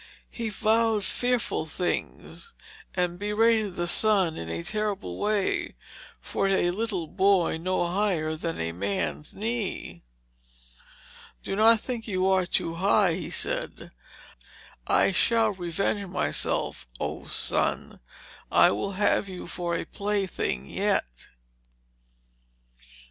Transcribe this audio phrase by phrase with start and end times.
[0.31, 2.53] He vowed fearful things,
[2.95, 5.75] and berated the sun in a terrible way
[6.19, 10.01] for a little boy no higher than a man's knee.
[11.43, 13.89] "Do not think you are too high," said he;
[14.87, 16.87] "I shall revenge myself.
[16.99, 17.99] Oh, sun!
[18.51, 21.27] I will have you for a plaything yet."